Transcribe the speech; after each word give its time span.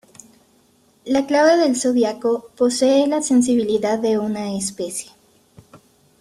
La 1.05 1.27
clave 1.27 1.57
del 1.57 1.75
zodiaco 1.79 2.49
posee 2.57 3.05
la 3.05 3.21
sensibilidad 3.21 3.99
de 3.99 4.17
una 4.17 4.51
especie. 4.57 5.11